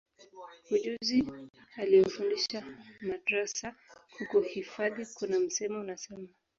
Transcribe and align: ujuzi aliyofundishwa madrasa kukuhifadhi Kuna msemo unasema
ujuzi 0.73 1.23
aliyofundishwa 1.77 2.61
madrasa 3.01 3.75
kukuhifadhi 4.15 5.05
Kuna 5.05 5.39
msemo 5.39 5.79
unasema 5.79 6.27